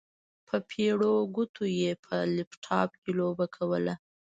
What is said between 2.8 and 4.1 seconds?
کې لوبه کوله.